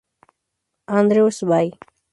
[0.87, 1.73] Andrews Bay.